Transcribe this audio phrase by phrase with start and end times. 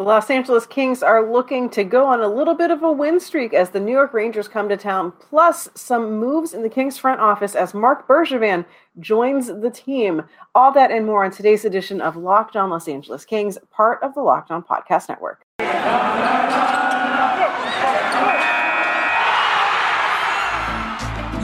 [0.00, 3.20] The Los Angeles Kings are looking to go on a little bit of a win
[3.20, 6.96] streak as the New York Rangers come to town, plus some moves in the Kings
[6.96, 8.64] front office as Marc Bergevin
[8.98, 10.22] joins the team.
[10.54, 14.14] All that and more on today's edition of Locked On Los Angeles Kings, part of
[14.14, 15.44] the Locked On Podcast Network.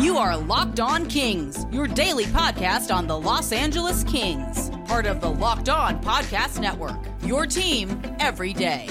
[0.02, 5.20] You are Locked On Kings, your daily podcast on the Los Angeles Kings, part of
[5.20, 6.98] the Locked On Podcast Network.
[7.22, 8.88] Your team every day.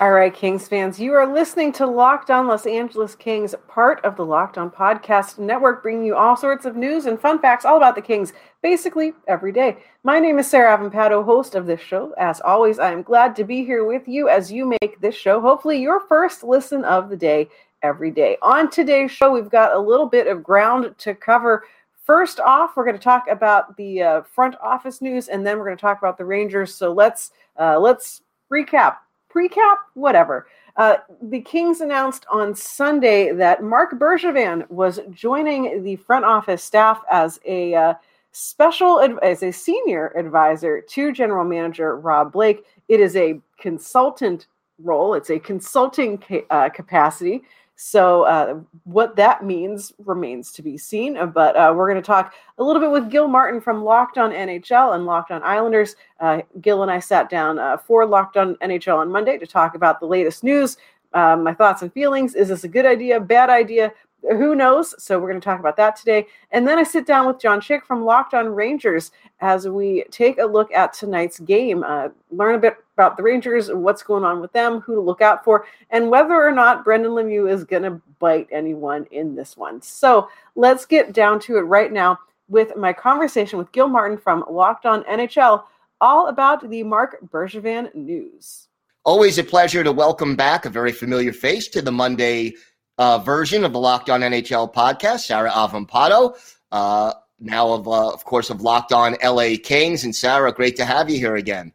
[0.00, 4.16] All right, Kings fans, you are listening to Locked On Los Angeles Kings, part of
[4.16, 7.76] the Locked On Podcast Network, bringing you all sorts of news and fun facts all
[7.76, 9.76] about the Kings, basically every day.
[10.02, 12.12] My name is Sarah Avampato, host of this show.
[12.18, 15.40] As always, I am glad to be here with you as you make this show,
[15.40, 17.48] hopefully, your first listen of the day
[17.84, 18.36] every day.
[18.42, 21.64] On today's show, we've got a little bit of ground to cover.
[22.02, 25.66] First off, we're going to talk about the uh, front office news, and then we're
[25.66, 26.74] going to talk about the Rangers.
[26.74, 28.96] So let's uh, let's recap
[29.34, 30.46] precap, whatever.
[30.76, 37.02] Uh, the Kings announced on Sunday that Marc Bergevin was joining the front office staff
[37.10, 37.94] as a uh,
[38.32, 42.64] special as a senior advisor to General Manager Rob Blake.
[42.88, 44.46] It is a consultant
[44.82, 45.14] role.
[45.14, 47.44] It's a consulting ca- uh, capacity.
[47.76, 51.16] So, uh, what that means remains to be seen.
[51.16, 54.16] Uh, but uh, we're going to talk a little bit with Gil Martin from Locked
[54.16, 55.96] On NHL and Locked On Islanders.
[56.20, 59.74] Uh, Gil and I sat down uh, for Locked On NHL on Monday to talk
[59.74, 60.76] about the latest news,
[61.14, 62.34] um, my thoughts and feelings.
[62.34, 63.92] Is this a good idea, bad idea?
[64.30, 64.94] Who knows?
[65.02, 66.26] So we're going to talk about that today.
[66.50, 70.38] And then I sit down with John Chick from Locked On Rangers as we take
[70.38, 74.40] a look at tonight's game, uh, learn a bit about the Rangers, what's going on
[74.40, 77.82] with them, who to look out for, and whether or not Brendan Lemieux is going
[77.82, 79.82] to bite anyone in this one.
[79.82, 84.44] So let's get down to it right now with my conversation with Gil Martin from
[84.48, 85.64] Locked On NHL,
[86.00, 88.68] all about the Marc Bergevin news.
[89.04, 92.54] Always a pleasure to welcome back a very familiar face to the Monday
[92.98, 96.36] uh, version of the Locked On NHL podcast, Sarah Avampato.
[96.70, 100.84] Uh, now of uh, of course of Locked On LA Kings and Sarah, great to
[100.84, 101.72] have you here again.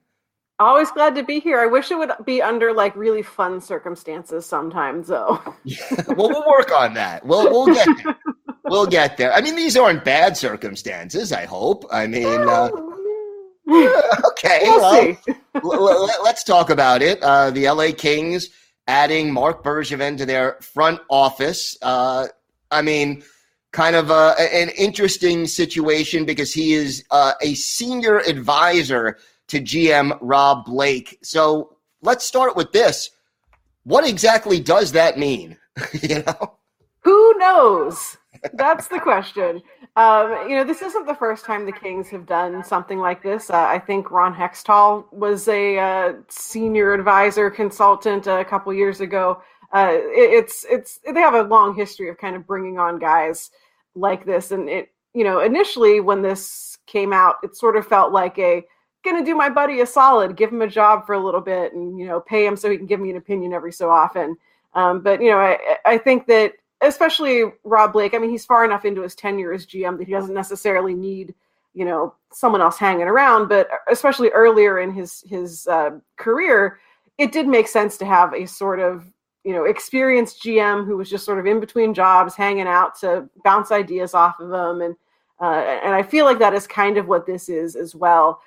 [0.60, 1.58] Always glad to be here.
[1.60, 5.42] I wish it would be under like really fun circumstances sometimes, though.
[5.64, 5.78] yeah,
[6.10, 7.26] well, we'll work on that.
[7.26, 8.18] We'll we'll get there.
[8.66, 9.34] we'll get there.
[9.34, 11.32] I mean, these aren't bad circumstances.
[11.32, 11.86] I hope.
[11.92, 12.70] I mean, uh,
[14.32, 14.62] okay.
[14.66, 15.18] We'll
[15.64, 17.22] well, let, us talk about it.
[17.24, 18.50] Uh, the LA Kings
[18.90, 21.78] adding Marc Bergevin to their front office.
[21.84, 22.28] Uh,
[22.72, 23.24] I mean,
[23.72, 30.18] kind of a, an interesting situation because he is uh, a senior advisor to GM
[30.22, 31.20] Rob Blake.
[31.22, 33.12] So let's start with this.
[33.84, 35.58] What exactly does that mean?
[36.02, 36.58] you know,
[37.02, 38.18] who knows?
[38.54, 39.62] That's the question.
[39.96, 43.50] Um, you know, this isn't the first time the Kings have done something like this.
[43.50, 49.42] Uh, I think Ron Hextall was a uh, senior advisor consultant a couple years ago.
[49.74, 53.52] Uh, it, it's it's they have a long history of kind of bringing on guys
[53.96, 58.12] like this, and it you know initially when this came out, it sort of felt
[58.12, 58.64] like a
[59.04, 62.00] gonna do my buddy a solid, give him a job for a little bit, and
[62.00, 64.36] you know pay him so he can give me an opinion every so often.
[64.74, 68.14] Um, but you know, I I think that especially Rob Blake.
[68.14, 71.34] I mean, he's far enough into his tenure as GM that he doesn't necessarily need,
[71.74, 73.50] you know, someone else hanging around.
[73.50, 76.80] But especially earlier in his his uh, career,
[77.18, 79.12] it did make sense to have a sort of
[79.44, 83.30] you know experienced GM who was just sort of in between jobs, hanging out to
[83.44, 84.96] bounce ideas off of them, and
[85.42, 88.42] uh, and I feel like that is kind of what this is as well.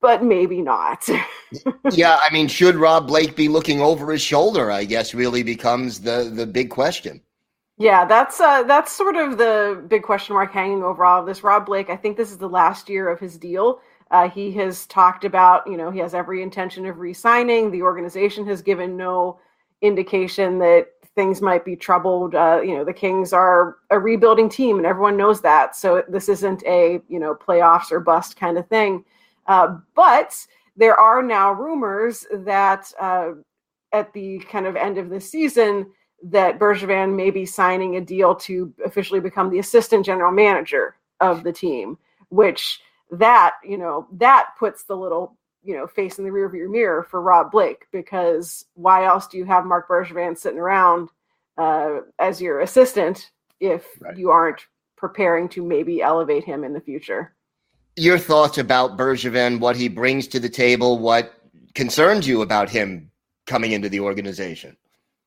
[0.00, 1.08] But maybe not.
[1.92, 4.70] yeah, I mean, should Rob Blake be looking over his shoulder?
[4.70, 7.22] I guess really becomes the the big question.
[7.76, 11.42] Yeah, that's uh, that's sort of the big question mark hanging over all of this.
[11.42, 13.80] Rob Blake, I think this is the last year of his deal.
[14.10, 17.70] Uh, he has talked about, you know, he has every intention of re-signing.
[17.70, 19.40] The organization has given no
[19.82, 22.34] indication that things might be troubled.
[22.36, 25.74] Uh, you know, the Kings are a rebuilding team, and everyone knows that.
[25.74, 29.04] So this isn't a you know playoffs or bust kind of thing.
[29.48, 33.32] Uh, but there are now rumors that uh,
[33.92, 35.90] at the kind of end of the season
[36.22, 41.44] that Bergevin may be signing a deal to officially become the assistant general manager of
[41.44, 42.80] the team, which
[43.10, 47.20] that, you know, that puts the little, you know, face in the rearview mirror for
[47.20, 51.10] Rob Blake because why else do you have Marc Bergevin sitting around
[51.58, 53.30] uh, as your assistant
[53.60, 54.16] if right.
[54.16, 54.66] you aren't
[54.96, 57.34] preparing to maybe elevate him in the future?
[57.96, 61.34] Your thoughts about Bergevin, what he brings to the table, what
[61.74, 63.10] concerns you about him
[63.46, 64.76] coming into the organization?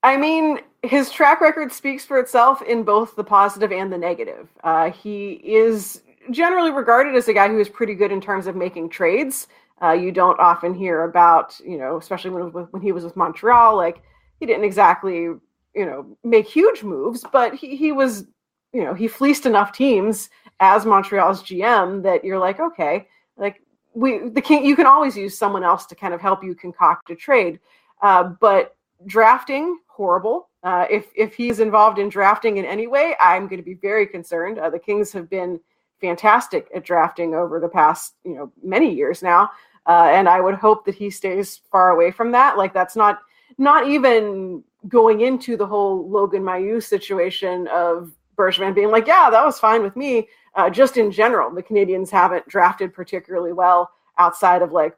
[0.03, 4.49] I mean, his track record speaks for itself in both the positive and the negative.
[4.63, 6.01] Uh, he is
[6.31, 9.47] generally regarded as a guy who is pretty good in terms of making trades.
[9.81, 13.75] Uh, you don't often hear about, you know, especially when when he was with Montreal,
[13.75, 14.01] like
[14.39, 15.39] he didn't exactly, you
[15.75, 18.25] know, make huge moves, but he he was,
[18.73, 20.29] you know, he fleeced enough teams
[20.59, 23.07] as Montreal's GM that you're like, okay,
[23.38, 23.61] like
[23.94, 27.09] we the king, you can always use someone else to kind of help you concoct
[27.11, 27.59] a trade,
[28.01, 30.49] uh, but drafting horrible.
[30.63, 34.05] Uh, if if he's involved in drafting in any way, I'm going to be very
[34.05, 34.59] concerned.
[34.59, 35.59] Uh, the Kings have been
[35.99, 39.49] fantastic at drafting over the past you know many years now,
[39.88, 42.57] uh, and I would hope that he stays far away from that.
[42.57, 43.19] Like that's not
[43.57, 49.44] not even going into the whole Logan Mailloux situation of Bergevin being like, yeah, that
[49.44, 50.27] was fine with me.
[50.53, 53.89] Uh, just in general, the Canadiens haven't drafted particularly well
[54.19, 54.95] outside of like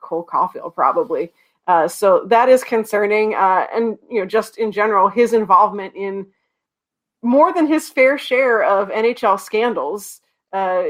[0.00, 1.32] Cole Caufield, probably.
[1.66, 3.34] Uh, so that is concerning.
[3.34, 6.26] Uh, and, you know, just in general, his involvement in
[7.22, 10.20] more than his fair share of NHL scandals
[10.52, 10.82] uh,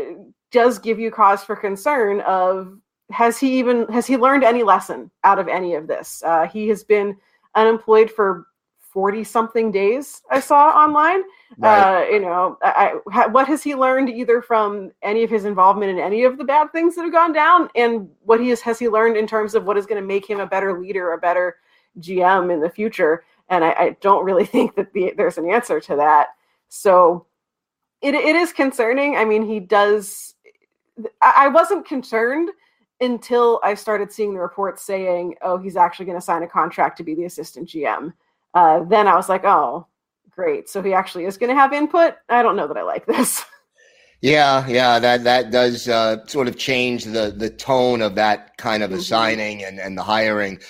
[0.51, 2.79] does give you cause for concern of
[3.11, 6.23] has he even has he learned any lesson out of any of this?
[6.25, 7.17] Uh, he has been
[7.55, 8.47] unemployed for
[8.93, 11.23] 40 something days I saw online.
[11.57, 12.03] Right.
[12.03, 15.91] Uh, you know, I, I, what has he learned either from any of his involvement
[15.91, 18.79] in any of the bad things that have gone down, and what he is, has
[18.79, 21.19] he learned in terms of what is going to make him a better leader, a
[21.19, 21.57] better
[22.01, 23.25] GM in the future?
[23.49, 26.29] And I, I don't really think that the, there's an answer to that.
[26.69, 27.27] So
[28.03, 29.17] it, it is concerning.
[29.17, 30.35] I mean, he does.
[31.23, 32.51] I, I wasn't concerned
[33.01, 36.99] until I started seeing the reports saying, "Oh, he's actually going to sign a contract
[36.99, 38.13] to be the assistant GM."
[38.55, 39.87] Uh, then I was like, "Oh,
[40.31, 40.69] great!
[40.69, 43.45] So he actually is going to have input." I don't know that I like this.
[44.23, 48.85] Yeah, yeah, that that does uh, sort of change the the tone of that kind
[48.85, 49.01] of mm-hmm.
[49.01, 50.61] assigning and and the hiring.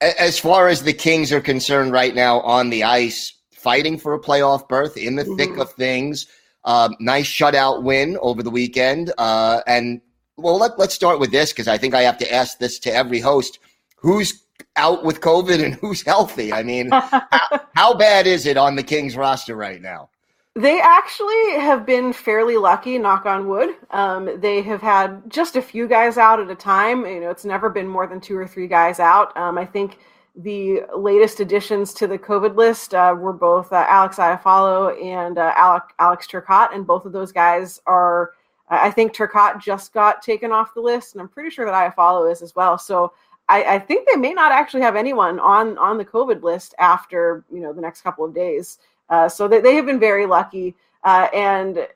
[0.00, 4.20] As far as the Kings are concerned, right now on the ice, fighting for a
[4.20, 5.36] playoff berth in the mm-hmm.
[5.36, 6.26] thick of things.
[6.64, 10.00] Um, nice shutout win over the weekend, uh, and
[10.36, 12.94] well, let, let's start with this because I think I have to ask this to
[12.94, 13.58] every host:
[13.96, 14.42] who's
[14.76, 16.52] out with COVID and who's healthy?
[16.52, 17.26] I mean, how,
[17.74, 20.10] how bad is it on the Kings roster right now?
[20.54, 23.74] They actually have been fairly lucky, knock on wood.
[23.90, 27.04] Um, they have had just a few guys out at a time.
[27.04, 29.36] You know, it's never been more than two or three guys out.
[29.36, 29.98] Um, I think
[30.34, 35.52] the latest additions to the COVID list uh, were both uh, Alex Iafallo and uh,
[35.56, 38.32] Alec, Alex Turcotte, and both of those guys are
[38.68, 42.30] I think Turcotte just got taken off the list, and I'm pretty sure that Iafallo
[42.30, 42.78] is as well.
[42.78, 43.12] So
[43.48, 47.44] I, I, think they may not actually have anyone on on the COVID list after
[47.52, 48.78] you know the next couple of days.
[49.08, 51.86] Uh, so they, they have been very lucky, uh, and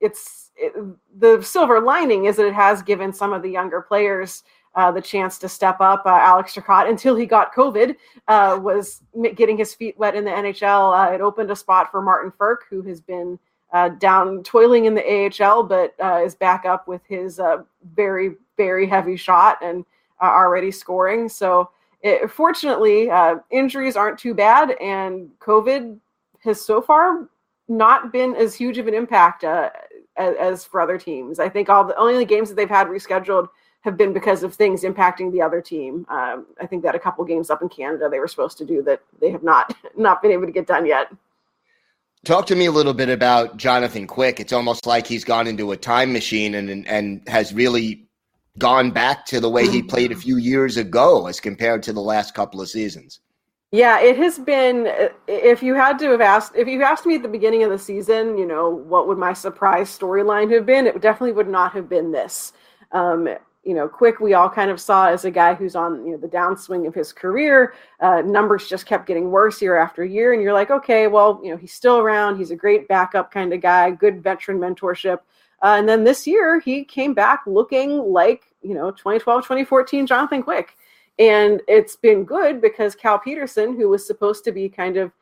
[0.00, 0.74] it's it,
[1.18, 4.42] the silver lining is that it has given some of the younger players.
[4.76, 6.02] Uh, the chance to step up.
[6.06, 7.96] Uh, Alex Turcotte, until he got COVID,
[8.28, 9.02] uh, was
[9.34, 10.96] getting his feet wet in the NHL.
[10.96, 13.36] Uh, it opened a spot for Martin Frk, who has been
[13.98, 15.02] down toiling in the
[15.42, 15.92] AHL, but
[16.24, 17.40] is back up with his
[17.96, 19.84] very, very heavy shot and
[20.20, 21.28] uh, already scoring.
[21.28, 21.70] So,
[22.02, 25.98] it, fortunately, uh, injuries aren't too bad, and COVID
[26.40, 27.28] has so far
[27.68, 29.70] not been as huge of an impact uh,
[30.16, 31.38] as, as, for other teams.
[31.38, 33.48] I think all the only the games that they've had rescheduled
[33.82, 36.04] have been because of things impacting the other team.
[36.10, 38.82] Um, I think that a couple games up in Canada they were supposed to do
[38.82, 41.12] that they have not not been able to get done yet.
[42.24, 44.40] Talk to me a little bit about Jonathan Quick.
[44.40, 48.09] It's almost like he's gone into a time machine and and has really
[48.60, 52.00] gone back to the way he played a few years ago as compared to the
[52.00, 53.18] last couple of seasons.
[53.72, 54.88] Yeah, it has been.
[55.28, 57.78] If you had to have asked, if you asked me at the beginning of the
[57.78, 60.88] season, you know, what would my surprise storyline have been?
[60.88, 62.52] It definitely would not have been this.
[62.90, 63.28] Um,
[63.62, 66.18] you know, Quick, we all kind of saw as a guy who's on you know
[66.18, 67.74] the downswing of his career.
[68.00, 71.50] Uh, numbers just kept getting worse year after year, and you're like, okay, well, you
[71.50, 72.38] know, he's still around.
[72.38, 75.18] He's a great backup kind of guy, good veteran mentorship.
[75.62, 80.42] Uh, and then this year, he came back looking like you know 2012, 2014 Jonathan
[80.42, 80.76] Quick,
[81.18, 85.12] and it's been good because Cal Petersen who was supposed to be kind of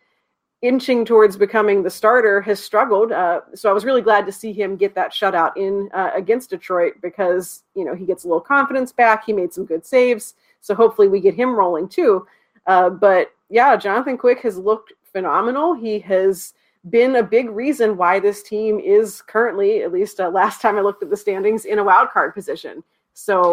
[0.60, 3.12] inching towards becoming the starter has struggled.
[3.12, 6.50] Uh, so I was really glad to see him get that shutout in uh, against
[6.50, 9.24] Detroit because you know he gets a little confidence back.
[9.24, 12.26] He made some good saves, so hopefully we get him rolling too.
[12.66, 15.74] Uh, but yeah, Jonathan Quick has looked phenomenal.
[15.74, 16.54] He has
[16.90, 20.80] been a big reason why this team is currently, at least uh, last time I
[20.80, 22.82] looked at the standings, in a wild card position.
[23.18, 23.52] So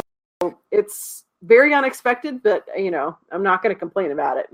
[0.72, 4.48] it's very unexpected, but you know I'm not going to complain about it.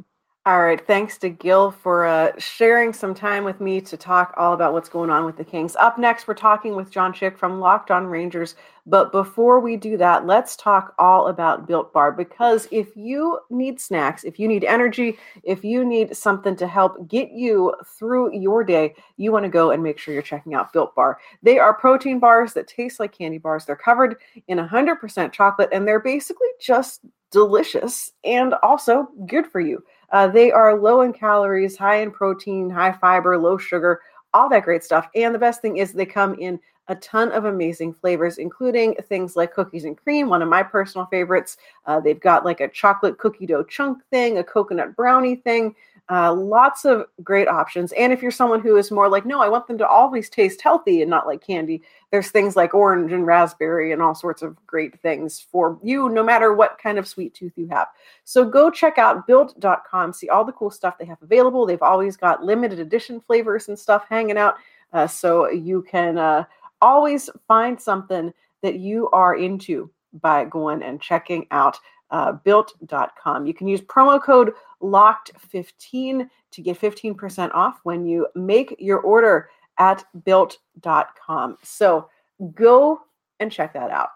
[0.47, 0.83] All right.
[0.87, 4.89] Thanks to Gil for uh, sharing some time with me to talk all about what's
[4.89, 5.75] going on with the Kings.
[5.75, 8.55] Up next, we're talking with John Chick from Locked On Rangers.
[8.87, 13.79] But before we do that, let's talk all about Built Bar because if you need
[13.79, 18.63] snacks, if you need energy, if you need something to help get you through your
[18.63, 21.19] day, you want to go and make sure you're checking out Built Bar.
[21.43, 23.65] They are protein bars that taste like candy bars.
[23.65, 24.15] They're covered
[24.47, 29.83] in 100% chocolate and they're basically just delicious and also good for you.
[30.11, 34.01] Uh, they are low in calories, high in protein, high fiber, low sugar,
[34.33, 35.07] all that great stuff.
[35.15, 39.35] And the best thing is they come in a ton of amazing flavors, including things
[39.35, 41.57] like cookies and cream, one of my personal favorites.
[41.85, 45.75] Uh, they've got like a chocolate cookie dough chunk thing, a coconut brownie thing.
[46.09, 47.93] Uh, lots of great options.
[47.93, 50.61] And if you're someone who is more like, no, I want them to always taste
[50.61, 51.81] healthy and not like candy,
[52.11, 56.21] there's things like orange and raspberry and all sorts of great things for you, no
[56.21, 57.87] matter what kind of sweet tooth you have.
[58.25, 61.65] So go check out built.com, see all the cool stuff they have available.
[61.65, 64.55] They've always got limited edition flavors and stuff hanging out.
[64.91, 66.43] Uh, so you can uh,
[66.81, 69.89] always find something that you are into
[70.21, 71.77] by going and checking out
[72.11, 73.45] uh, built.com.
[73.45, 79.49] You can use promo code locked15 to get 15% off when you make your order
[79.79, 81.57] at built.com.
[81.63, 82.09] So
[82.53, 83.01] go
[83.39, 84.09] and check that out.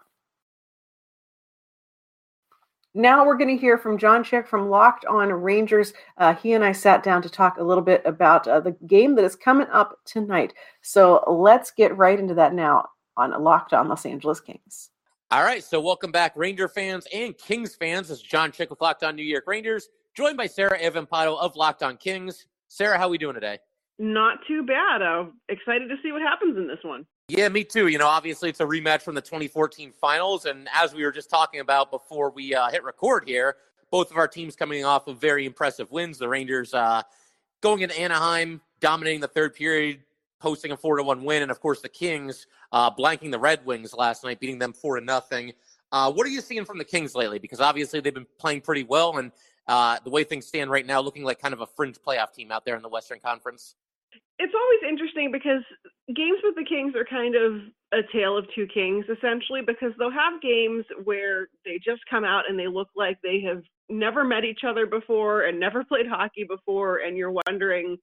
[2.98, 5.92] Now we're going to hear from John Chick from Locked On Rangers.
[6.18, 9.16] Uh, he and I sat down to talk a little bit about uh, the game
[9.16, 10.54] that is coming up tonight.
[10.82, 12.88] So let's get right into that now
[13.18, 14.92] on Locked On Los Angeles Kings.
[15.32, 18.10] All right, so welcome back, Ranger fans and Kings fans.
[18.10, 21.56] This is John Chick with Locked On New York Rangers, joined by Sarah Avampato of
[21.56, 22.46] Locked On Kings.
[22.68, 23.58] Sarah, how are we doing today?
[23.98, 25.02] Not too bad.
[25.02, 27.08] I'm excited to see what happens in this one.
[27.28, 27.88] Yeah, me too.
[27.88, 30.46] You know, obviously it's a rematch from the 2014 finals.
[30.46, 33.56] And as we were just talking about before we uh, hit record here,
[33.90, 36.20] both of our teams coming off of very impressive wins.
[36.20, 37.02] The Rangers uh,
[37.62, 40.04] going into Anaheim, dominating the third period,
[40.40, 43.66] posting a four to one win, and of course the Kings uh, blanking the Red
[43.66, 45.54] Wings last night, beating them four to nothing.
[45.92, 47.40] Uh, what are you seeing from the Kings lately?
[47.40, 49.32] Because obviously they've been playing pretty well, and
[49.68, 52.52] uh, the way things stand right now, looking like kind of a fringe playoff team
[52.52, 53.76] out there in the Western Conference
[54.38, 55.64] it's always interesting because
[56.14, 57.62] games with the Kings are kind of
[57.94, 62.44] a tale of two kings essentially because they'll have games where they just come out
[62.50, 66.44] and they look like they have never met each other before and never played hockey
[66.44, 67.98] before and you're wondering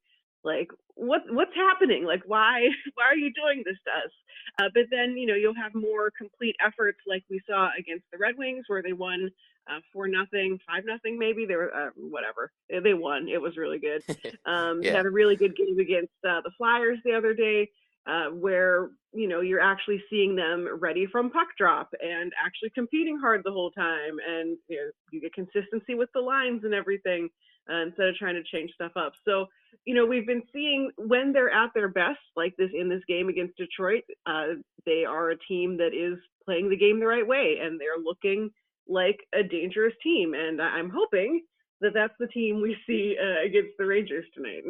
[0.44, 4.12] like what what's happening like why why are you doing this to us
[4.60, 8.18] uh, but then you know you'll have more complete efforts like we saw against the
[8.18, 9.30] red wings where they won
[9.68, 13.28] uh, four nothing, five nothing, maybe they were uh, whatever they won.
[13.28, 14.02] It was really good.
[14.44, 14.96] Um, yeah.
[14.96, 17.70] Had a really good game against uh, the Flyers the other day,
[18.06, 23.18] uh, where you know you're actually seeing them ready from puck drop and actually competing
[23.18, 27.28] hard the whole time, and you, know, you get consistency with the lines and everything
[27.70, 29.12] uh, instead of trying to change stuff up.
[29.24, 29.46] So
[29.84, 33.28] you know we've been seeing when they're at their best, like this in this game
[33.28, 34.54] against Detroit, uh,
[34.86, 38.50] they are a team that is playing the game the right way, and they're looking
[38.88, 40.34] like a dangerous team.
[40.34, 41.42] And I'm hoping
[41.80, 44.62] that that's the team we see uh, against the Rangers tonight.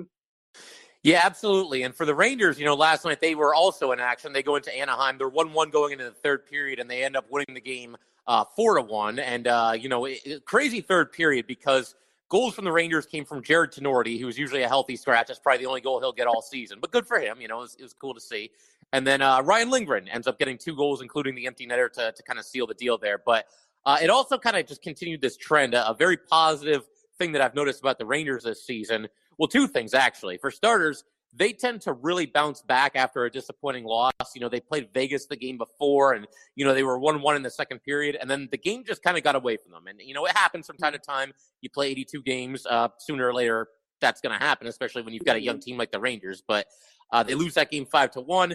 [1.03, 1.83] Yeah, absolutely.
[1.83, 4.33] And for the Rangers, you know, last night they were also in action.
[4.33, 5.19] They go into Anaheim.
[5.19, 7.97] They're one-one going into the third period, and they end up winning the game
[8.27, 9.19] uh, four to one.
[9.19, 11.97] And uh, you know, it, crazy third period because
[12.33, 15.27] goals from the Rangers came from Jarred Tinordi, who was usually a healthy scratch.
[15.27, 17.43] That's probably the only goal he'll get all season, but good for him.
[17.43, 18.51] You know, it was, it was cool to see.
[18.95, 22.11] And then uh, Ryan Lindgren ends up getting two goals, including the empty netter to
[22.11, 23.19] to kind of seal the deal there.
[23.19, 23.49] But
[23.85, 27.43] uh, it also kind of just continued this trend, a, a very positive thing that
[27.43, 29.09] I've noticed about the Rangers this season.
[29.37, 30.39] Well, two things actually.
[30.39, 34.13] For starters, they tend to really bounce back after a disappointing loss.
[34.35, 37.37] You know, they played Vegas the game before and, you know, they were 1 1
[37.37, 38.17] in the second period.
[38.21, 39.87] And then the game just kind of got away from them.
[39.87, 41.33] And, you know, it happens from time to time.
[41.63, 43.69] You play 82 games, uh, sooner or later,
[44.01, 46.43] that's going to happen, especially when you've got a young team like the Rangers.
[46.47, 46.67] But
[47.13, 48.55] uh, they lose that game 5 to 1.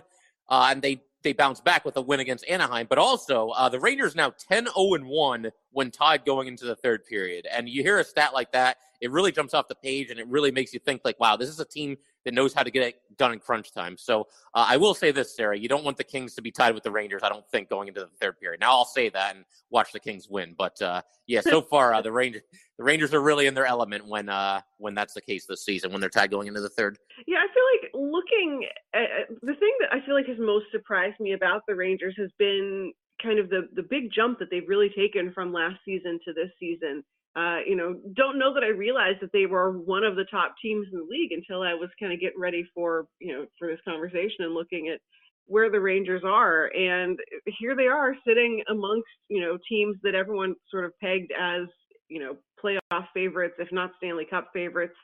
[0.50, 2.88] Uh, and they they bounce back with a win against Anaheim.
[2.90, 7.06] But also, uh, the Rangers now 10 0 1 when tied going into the third
[7.06, 7.48] period.
[7.52, 10.28] And you hear a stat like that, it really jumps off the page and it
[10.28, 12.84] really makes you think, like, wow, this is a team that knows how to get
[12.84, 13.96] it done in crunch time.
[13.98, 16.74] So uh, I will say this, Sarah, you don't want the Kings to be tied
[16.74, 18.60] with the Rangers, I don't think, going into the third period.
[18.60, 20.54] Now I'll say that and watch the Kings win.
[20.58, 22.42] But uh, yeah, so far, uh, the Rangers.
[22.78, 25.92] The Rangers are really in their element when uh, when that's the case this season
[25.92, 27.00] when they're tied going into the third.
[27.26, 31.20] Yeah, I feel like looking at the thing that I feel like has most surprised
[31.20, 32.92] me about the Rangers has been
[33.24, 36.52] kind of the the big jump that they've really taken from last season to this
[36.60, 37.04] season.
[37.38, 40.56] Uh, you know, don't know that I realized that they were one of the top
[40.60, 43.68] teams in the league until I was kind of getting ready for you know for
[43.68, 45.00] this conversation and looking at
[45.46, 47.18] where the Rangers are, and
[47.60, 51.68] here they are sitting amongst you know teams that everyone sort of pegged as
[52.10, 54.96] you know playoff favorites, if not Stanley Cup favorites,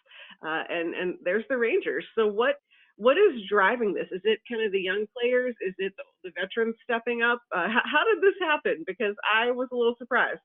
[0.43, 2.05] uh, and and there's the Rangers.
[2.17, 2.55] So what
[2.97, 4.07] what is driving this?
[4.11, 5.55] Is it kind of the young players?
[5.61, 7.41] Is it the, the veterans stepping up?
[7.55, 8.83] Uh, how, how did this happen?
[8.87, 10.39] Because I was a little surprised.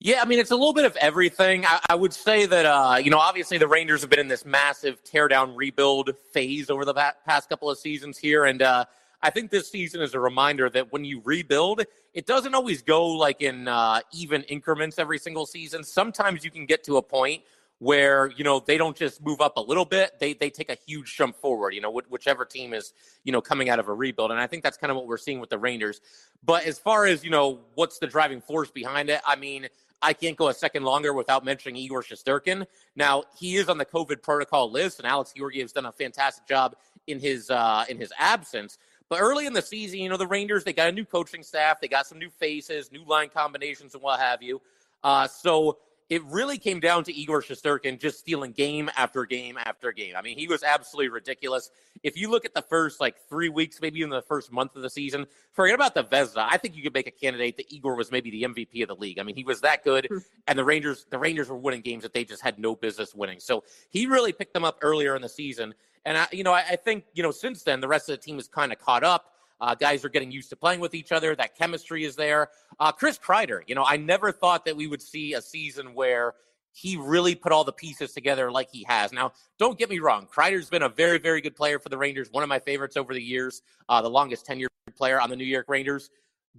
[0.00, 1.66] Yeah, I mean, it's a little bit of everything.
[1.66, 4.44] I, I would say that, uh, you know, obviously the Rangers have been in this
[4.44, 8.44] massive teardown rebuild phase over the past couple of seasons here.
[8.44, 8.84] And uh,
[9.22, 11.82] I think this season is a reminder that when you rebuild,
[12.14, 15.82] it doesn't always go like in uh, even increments every single season.
[15.82, 17.42] Sometimes you can get to a point
[17.80, 20.76] where you know they don't just move up a little bit they they take a
[20.86, 24.32] huge jump forward you know whichever team is you know coming out of a rebuild
[24.32, 26.00] and i think that's kind of what we're seeing with the rangers
[26.44, 29.68] but as far as you know what's the driving force behind it i mean
[30.00, 32.66] I can't go a second longer without mentioning Igor Shesterkin.
[32.96, 36.76] Now he is on the COVID protocol list, and Alex Georgiev done a fantastic job
[37.06, 38.78] in his uh, in his absence.
[39.08, 41.80] But early in the season, you know, the Rangers they got a new coaching staff,
[41.80, 44.60] they got some new faces, new line combinations, and what have you.
[45.02, 45.78] Uh, so
[46.08, 50.14] it really came down to Igor Shesterkin just stealing game after game after game.
[50.16, 51.70] I mean, he was absolutely ridiculous.
[52.02, 54.82] If you look at the first like three weeks, maybe even the first month of
[54.82, 56.48] the season, forget about the Vezina.
[56.50, 58.96] I think you could make a candidate that Igor was maybe the MVP of the
[58.96, 59.18] league.
[59.18, 60.18] I mean, he was that good, hmm.
[60.46, 63.40] and the Rangers, the Rangers were winning games that they just had no business winning.
[63.40, 65.74] So he really picked them up earlier in the season,
[66.06, 68.22] and I, you know, I, I think you know since then the rest of the
[68.22, 69.34] team has kind of caught up.
[69.60, 71.34] Uh, guys are getting used to playing with each other.
[71.34, 72.48] That chemistry is there.
[72.78, 76.34] Uh, Chris Kreider, you know, I never thought that we would see a season where
[76.72, 79.12] he really put all the pieces together like he has.
[79.12, 80.28] Now, don't get me wrong.
[80.32, 83.12] Kreider's been a very, very good player for the Rangers, one of my favorites over
[83.14, 86.10] the years, uh, the longest tenure player on the New York Rangers.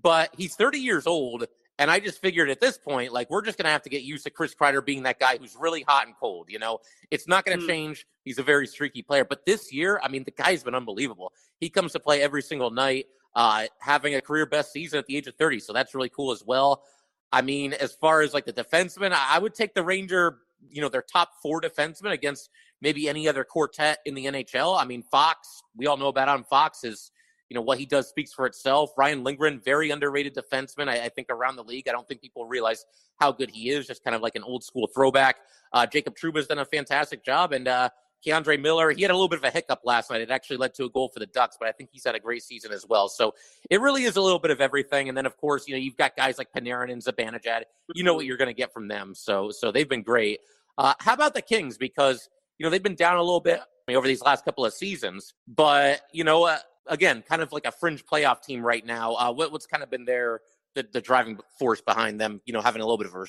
[0.01, 1.45] But he's 30 years old,
[1.79, 4.03] and I just figured at this point, like, we're just going to have to get
[4.03, 6.47] used to Chris Kreider being that guy who's really hot and cold.
[6.49, 7.69] You know, it's not going to mm.
[7.69, 8.05] change.
[8.25, 9.23] He's a very streaky player.
[9.23, 11.31] But this year, I mean, the guy's been unbelievable.
[11.61, 15.15] He comes to play every single night, uh, having a career best season at the
[15.15, 15.61] age of 30.
[15.61, 16.83] So that's really cool as well.
[17.31, 20.89] I mean, as far as like the defenseman, I would take the Ranger, you know,
[20.89, 22.49] their top four defensemen against
[22.81, 24.77] maybe any other quartet in the NHL.
[24.77, 27.11] I mean, Fox, we all know about on Fox is,
[27.49, 28.91] you know, what he does speaks for itself.
[28.97, 31.87] Ryan Lindgren, very underrated defenseman, I, I think, around the league.
[31.87, 32.85] I don't think people realize
[33.19, 35.37] how good he is, just kind of like an old school throwback.
[35.73, 37.53] Uh, Jacob Trouba's done a fantastic job.
[37.53, 37.89] And, uh,
[38.25, 40.19] K'Andre Miller, he had a little bit of a hiccup last night.
[40.19, 42.19] It actually led to a goal for the Ducks, but I think he's had a
[42.19, 43.07] great season as well.
[43.07, 43.33] So
[43.69, 45.07] it really is a little bit of everything.
[45.07, 47.63] And then, of course, you know, you've got guys like Panarin and Zibanejad.
[47.95, 49.15] You know what you're going to get from them.
[49.15, 50.41] So, so they've been great.
[50.77, 51.77] Uh, how about the Kings?
[51.77, 55.33] Because you know they've been down a little bit over these last couple of seasons,
[55.47, 56.57] but you know, uh,
[56.89, 59.13] again, kind of like a fringe playoff team right now.
[59.15, 60.41] Uh, what, what's kind of been their
[60.75, 62.41] the, the driving force behind them?
[62.45, 63.19] You know, having a little bit of a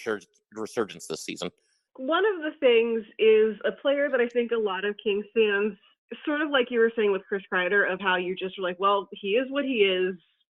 [0.54, 1.50] resurgence this season
[1.96, 5.76] one of the things is a player that I think a lot of Kings fans,
[6.24, 8.80] sort of like you were saying with Chris Kreider, of how you just were like,
[8.80, 10.14] well, he is what he is.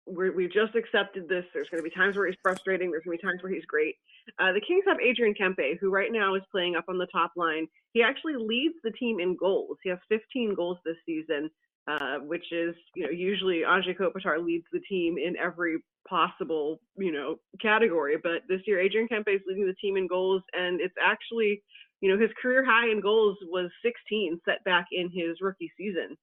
[0.08, 1.46] we have just accepted this.
[1.54, 2.92] There's going to be times where he's frustrating.
[2.92, 3.96] There's going to be times where he's great.
[4.40, 7.32] Uh, the Kings have Adrian Kempe, who right now is playing up on the top
[7.36, 7.68] line.
[7.92, 9.78] He actually leads the team in goals.
[9.84, 11.50] He has 15 goals this season,
[11.88, 17.12] uh, which is, you know, usually Anze Kopitar leads the team in every possible, you
[17.12, 18.18] know, category.
[18.22, 21.62] But this year, Adrian Kempe is leading the team in goals, and it's actually,
[22.02, 26.18] you know, his career high in goals was 16, set back in his rookie season.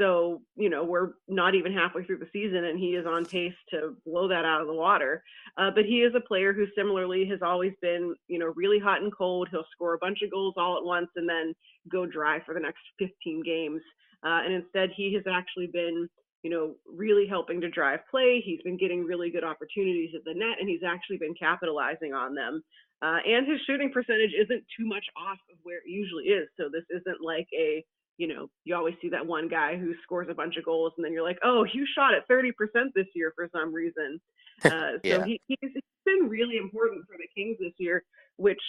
[0.00, 3.54] So, you know, we're not even halfway through the season, and he is on pace
[3.70, 5.22] to blow that out of the water.
[5.56, 9.02] Uh, but he is a player who similarly has always been, you know, really hot
[9.02, 9.48] and cold.
[9.50, 11.54] He'll score a bunch of goals all at once and then
[11.92, 13.80] go dry for the next 15 games.
[14.24, 16.08] Uh, and instead, he has actually been
[16.44, 18.42] you know, really helping to drive play.
[18.44, 22.34] He's been getting really good opportunities at the net, and he's actually been capitalizing on
[22.34, 22.62] them.
[23.00, 26.46] Uh, and his shooting percentage isn't too much off of where it usually is.
[26.60, 27.82] So this isn't like a,
[28.18, 31.04] you know, you always see that one guy who scores a bunch of goals, and
[31.04, 32.52] then you're like, oh, you shot at 30%
[32.94, 34.20] this year for some reason.
[34.64, 35.16] Uh, yeah.
[35.16, 35.72] So he, he's
[36.06, 38.04] been really important for the Kings this year,
[38.36, 38.60] which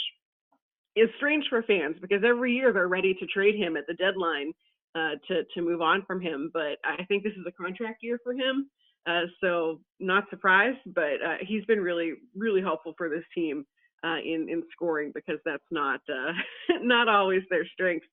[0.96, 4.52] is strange for fans because every year they're ready to trade him at the deadline
[4.96, 6.50] uh, to to move on from him.
[6.54, 8.70] But I think this is a contract year for him,
[9.08, 10.80] uh, so not surprised.
[10.86, 13.66] But uh, he's been really really helpful for this team
[14.04, 16.34] uh, in in scoring because that's not uh,
[16.82, 18.06] not always their strength.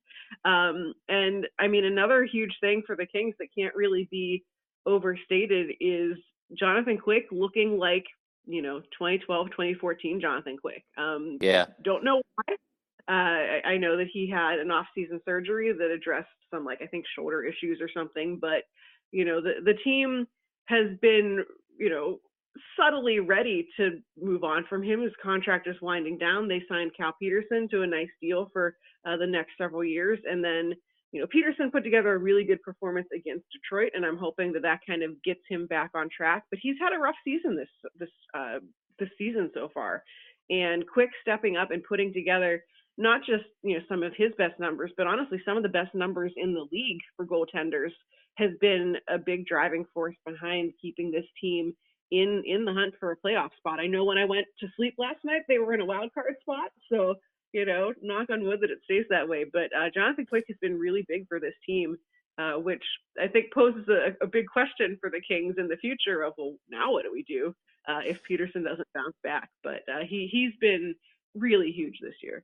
[0.45, 4.45] Um, and I mean another huge thing for the Kings that can't really be
[4.87, 6.17] overstated is
[6.59, 8.05] Jonathan Quick looking like
[8.47, 10.85] you know 2012 2014 Jonathan Quick.
[10.97, 11.67] Um, yeah.
[11.83, 12.57] Don't know why.
[13.09, 17.05] Uh, I know that he had an off-season surgery that addressed some, like I think,
[17.17, 18.39] shoulder issues or something.
[18.41, 18.65] But
[19.11, 20.27] you know, the the team
[20.67, 21.45] has been,
[21.79, 22.21] you know,
[22.79, 25.03] subtly ready to move on from him.
[25.03, 26.49] His contract is winding down.
[26.49, 30.45] They signed Cal Petersen to a nice deal for uh, the next several years, and
[30.45, 30.73] then
[31.13, 34.63] you know Petersen put together a really good performance against Detroit, and I'm hoping that
[34.63, 36.45] that kind of gets him back on track.
[36.51, 38.59] But he's had a rough season this this uh,
[38.99, 40.03] this season so far.
[40.51, 42.63] and Quick stepping up and putting together
[42.99, 45.95] not just you know some of his best numbers, but honestly some of the best
[45.95, 47.93] numbers in the league for goaltenders
[48.37, 51.75] has been a big driving force behind keeping this team
[52.11, 53.81] in in the hunt for a playoff spot.
[53.81, 56.35] I know when I went to sleep last night, they were in a wild card
[56.43, 57.17] spot, so
[57.53, 59.45] you know, knock on wood that it stays that way.
[59.51, 61.97] But uh, Jonathan Quick has been really big for this team,
[62.39, 62.83] uh, which
[63.21, 66.55] I think poses a, a, big question for the Kings in the future of well,
[66.71, 67.55] now what do we do
[67.87, 69.51] uh, if Petersen doesn't bounce back?
[69.63, 70.95] But uh, he he's been
[71.35, 72.43] really huge this year.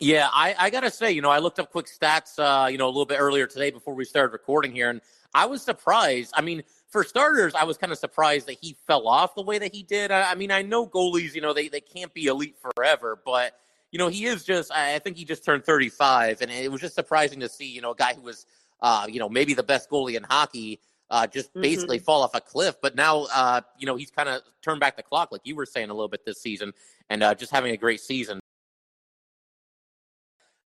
[0.00, 2.86] Yeah, I, I gotta say, you know, I looked up quick stats, uh, you know,
[2.86, 5.00] a little bit earlier today before we started recording here, and
[5.34, 6.32] I was surprised.
[6.34, 9.58] I mean, for starters, I was kind of surprised that he fell off the way
[9.58, 10.10] that he did.
[10.10, 13.60] I, I mean, I know goalies, you know, they they can't be elite forever, but
[13.90, 16.42] you know, he is just, I think he just turned 35.
[16.42, 18.46] And it was just surprising to see, you know, a guy who was,
[18.80, 21.62] uh, you know, maybe the best goalie in hockey uh, just mm-hmm.
[21.62, 22.76] basically fall off a cliff.
[22.80, 25.66] But now, uh, you know, he's kind of turned back the clock, like you were
[25.66, 26.72] saying a little bit this season,
[27.08, 28.38] and uh, just having a great season.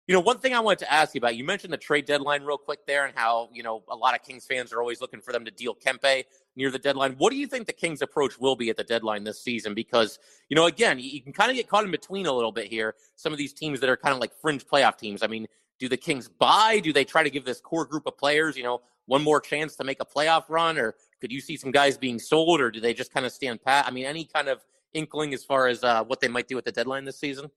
[0.08, 2.44] You know, one thing I wanted to ask you about, you mentioned the trade deadline
[2.44, 5.20] real quick there and how, you know, a lot of Kings fans are always looking
[5.20, 6.24] for them to deal Kempe
[6.56, 7.16] near the deadline.
[7.18, 9.74] What do you think the Kings' approach will be at the deadline this season?
[9.74, 10.18] Because,
[10.48, 12.96] you know, again, you can kind of get caught in between a little bit here.
[13.18, 15.24] Some of these teams that are kind of like fringe playoff teams.
[15.24, 15.46] I mean,
[15.78, 16.80] do the Kings buy?
[16.80, 19.76] Do they try to give this core group of players, you know, one more chance
[19.76, 20.78] to make a playoff run?
[20.78, 22.62] Or could you see some guys being sold?
[22.62, 23.86] Or do they just kind of stand pat?
[23.86, 26.64] I mean, any kind of inkling as far as uh, what they might do at
[26.64, 27.52] the deadline this season?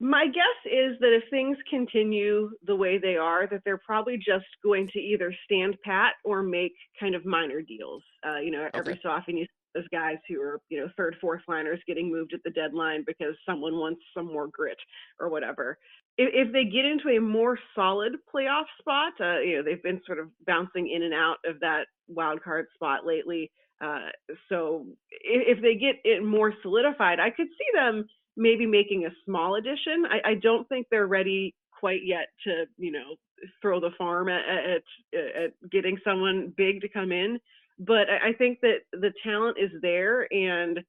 [0.00, 4.46] My guess is that if things continue the way they are, that they're probably just
[4.62, 8.02] going to either stand pat or make kind of minor deals.
[8.26, 8.78] Uh, you know, okay.
[8.78, 12.10] every so often you see those guys who are, you know, third, fourth liners getting
[12.10, 14.78] moved at the deadline because someone wants some more grit
[15.20, 15.78] or whatever.
[16.16, 20.00] If, if they get into a more solid playoff spot, uh, you know, they've been
[20.06, 23.50] sort of bouncing in and out of that wild card spot lately.
[23.80, 24.08] Uh,
[24.48, 29.10] so if, if they get it more solidified, I could see them maybe making a
[29.24, 30.04] small addition.
[30.10, 33.16] I, I don't think they're ready quite yet to, you know,
[33.60, 34.82] throw the farm at, at,
[35.14, 37.38] at getting someone big to come in.
[37.78, 40.80] But I think that the talent is there and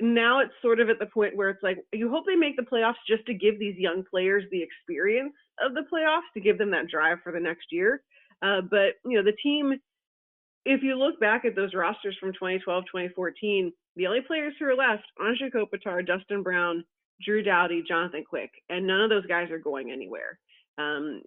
[0.00, 2.62] now it's sort of at the point where it's like you hope they make the
[2.62, 6.70] playoffs just to give these young players the experience of the playoffs to give them
[6.70, 8.02] that drive for the next year.
[8.42, 9.74] Uh, but you know the team,
[10.64, 14.74] if you look back at those rosters from 2012, 2014, the only players who are
[14.74, 16.84] left, Anze Kopitar, Dustin Brown,
[17.24, 20.38] Drew Doughty, Jonathan Quick, and none of those guys are going anywhere.
[20.78, 21.22] Um,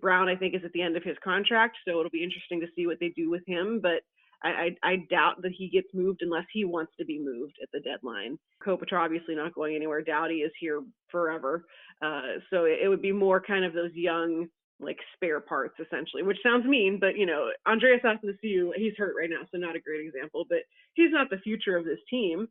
[0.00, 2.66] Brown, I think, is at the end of his contract, so it'll be interesting to
[2.74, 3.80] see what they do with him.
[3.82, 4.02] But
[4.42, 4.48] I,
[4.82, 7.80] I, I doubt that he gets moved unless he wants to be moved at the
[7.80, 8.38] deadline.
[8.66, 10.02] Kopitar obviously not going anywhere.
[10.02, 11.64] Doughty is here forever,
[12.02, 14.46] uh, so it, it would be more kind of those young
[14.80, 19.30] like spare parts essentially, which sounds mean, but you know, Andreas Athanasiou, he's hurt right
[19.30, 20.60] now, so not a great example, but
[20.94, 22.48] he's not the future of this team.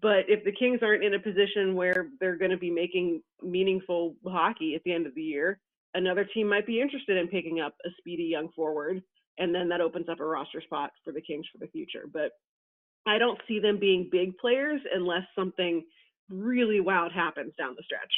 [0.00, 4.14] But if the Kings aren't in a position where they're going to be making meaningful
[4.24, 5.58] hockey at the end of the year,
[5.94, 9.02] another team might be interested in picking up a speedy young forward,
[9.38, 12.04] and then that opens up a roster spot for the Kings for the future.
[12.12, 12.30] But
[13.06, 15.82] I don't see them being big players unless something
[16.28, 18.12] really wild happens down the stretch.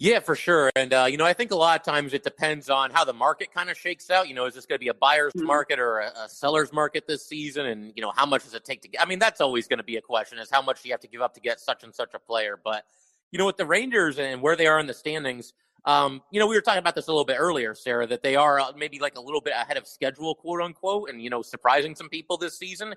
[0.00, 0.70] Yeah, for sure.
[0.74, 3.12] And, uh, you know, I think a lot of times it depends on how the
[3.12, 4.28] market kind of shakes out.
[4.28, 5.46] You know, is this going to be a buyer's mm-hmm.
[5.46, 7.66] market or a, a, seller's market this season?
[7.66, 9.00] And, you know, how much does it take to get?
[9.00, 11.00] I mean, that's always going to be a question is how much do you have
[11.00, 12.58] to give up to get such and such a player?
[12.62, 12.84] But,
[13.30, 15.52] you know, with the Rangers and where they are in the standings,
[15.84, 18.34] um, you know, we were talking about this a little bit earlier, Sarah, that they
[18.34, 21.40] are uh, maybe like a little bit ahead of schedule, quote unquote, and, you know,
[21.40, 22.94] surprising some people this season.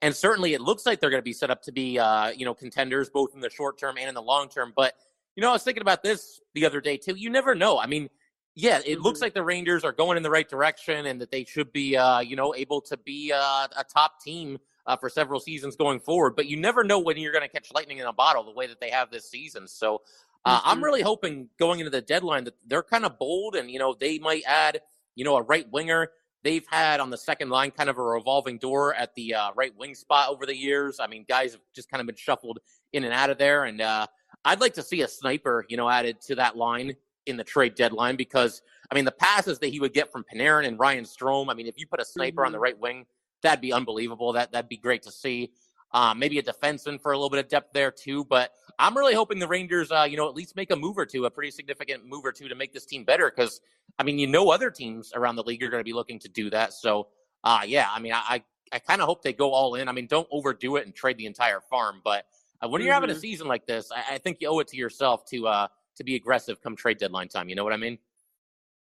[0.00, 2.46] And certainly it looks like they're going to be set up to be, uh, you
[2.46, 4.72] know, contenders both in the short term and in the long term.
[4.74, 4.94] But,
[5.38, 7.14] you know, I was thinking about this the other day too.
[7.14, 7.78] You never know.
[7.78, 8.10] I mean,
[8.56, 9.04] yeah, it mm-hmm.
[9.04, 11.96] looks like the Rangers are going in the right direction and that they should be,
[11.96, 16.00] uh, you know, able to be uh, a top team uh, for several seasons going
[16.00, 16.34] forward.
[16.34, 18.66] But you never know when you're going to catch lightning in a bottle the way
[18.66, 19.68] that they have this season.
[19.68, 20.02] So
[20.44, 20.70] uh, mm-hmm.
[20.70, 23.94] I'm really hoping going into the deadline that they're kind of bold and, you know,
[23.94, 24.80] they might add,
[25.14, 26.08] you know, a right winger.
[26.42, 29.72] They've had on the second line kind of a revolving door at the uh, right
[29.78, 30.98] wing spot over the years.
[30.98, 32.58] I mean, guys have just kind of been shuffled
[32.92, 33.62] in and out of there.
[33.62, 34.08] And, uh,
[34.48, 37.74] I'd like to see a sniper, you know, added to that line in the trade
[37.74, 41.50] deadline because I mean the passes that he would get from Panarin and Ryan Strome.
[41.50, 42.46] I mean, if you put a sniper mm-hmm.
[42.46, 42.62] on the mm-hmm.
[42.62, 43.06] right wing,
[43.42, 44.32] that'd be unbelievable.
[44.32, 45.52] That that'd be great to see.
[45.92, 48.24] Um, maybe a defenseman for a little bit of depth there too.
[48.24, 51.04] But I'm really hoping the Rangers, uh, you know, at least make a move or
[51.04, 53.30] two, a pretty significant move or two to make this team better.
[53.34, 53.60] Because
[53.98, 56.28] I mean, you know, other teams around the league are going to be looking to
[56.28, 56.72] do that.
[56.72, 57.08] So,
[57.44, 59.88] uh, yeah, I mean, I I, I kind of hope they go all in.
[59.88, 62.24] I mean, don't overdo it and trade the entire farm, but
[62.62, 63.20] uh, when you're having a mm-hmm.
[63.20, 66.14] season like this, I, I, think you owe it to yourself to uh, to be
[66.16, 67.48] aggressive come trade deadline time.
[67.48, 67.98] You know what I mean?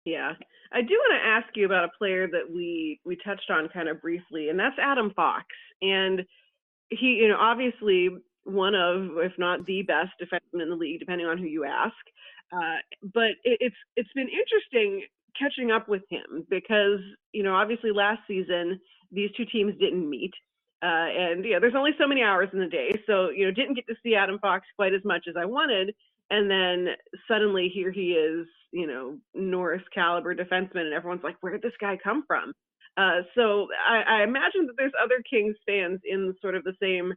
[0.05, 0.33] Yeah,
[0.73, 3.89] I do want to ask you about a player that we we touched on kind
[3.89, 5.47] of briefly, and that's Adam Fox.
[5.83, 6.23] And
[6.91, 8.11] he, you know, obviously
[8.45, 11.95] one of, if not the best defenseman in the league, depending on who you ask.
[12.53, 12.77] Uh,
[13.15, 15.03] but it, it's it's been interesting
[15.39, 17.01] catching up with him because
[17.33, 18.79] you know obviously last season
[19.11, 20.33] these two teams didn't meet.
[20.85, 23.75] Uh, and yeah, there's only so many hours in the day, so you know, didn't
[23.75, 25.95] get to see Adam Fox quite as much as I wanted.
[26.31, 26.89] And then
[27.27, 31.73] suddenly here he is, you know, Norris caliber defenseman, and everyone's like, where did this
[31.81, 32.53] guy come from?
[32.99, 37.15] Uh, so I, I, imagine that there's other Kings fans in sort of the same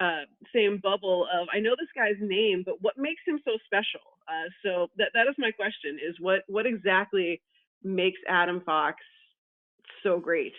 [0.00, 0.22] uh,
[0.54, 4.00] same bubble of I know this guy's name, but what makes him so special?
[4.28, 7.42] Uh, so that that is my question: is what what exactly
[7.82, 8.96] makes Adam Fox
[10.04, 10.54] so great?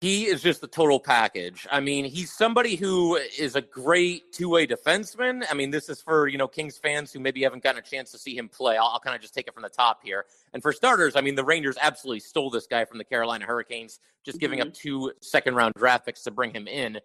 [0.00, 1.66] He is just the total package.
[1.70, 5.42] I mean, he's somebody who is a great two-way defenseman.
[5.50, 8.10] I mean, this is for you know Kings fans who maybe haven't gotten a chance
[8.12, 8.76] to see him play.
[8.76, 10.26] I'll, I'll kind of just take it from the top here.
[10.52, 14.00] And for starters, I mean, the Rangers absolutely stole this guy from the Carolina Hurricanes,
[14.22, 14.68] just giving mm-hmm.
[14.68, 17.00] up two second-round draft picks to bring him in.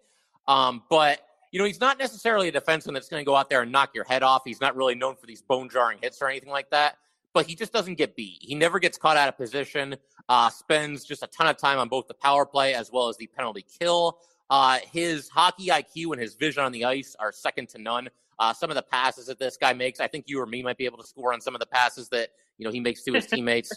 [0.46, 3.62] Um, but you know, he's not necessarily a defenseman that's going to go out there
[3.62, 4.42] and knock your head off.
[4.44, 6.96] He's not really known for these bone-jarring hits or anything like that
[7.34, 8.38] but he just doesn't get beat.
[8.40, 9.96] He never gets caught out of position.
[10.28, 13.16] Uh, spends just a ton of time on both the power play as well as
[13.16, 14.18] the penalty kill.
[14.50, 18.08] Uh, his hockey IQ and his vision on the ice are second to none.
[18.38, 20.76] Uh, some of the passes that this guy makes, I think you or me might
[20.76, 23.12] be able to score on some of the passes that you know he makes to
[23.12, 23.72] his teammates.